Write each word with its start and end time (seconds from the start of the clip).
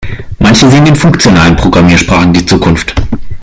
Manche 0.39 0.67
sehen 0.67 0.87
in 0.87 0.95
funktionalen 0.95 1.55
Programmiersprachen 1.55 2.33
die 2.33 2.43
Zukunft. 2.43 2.95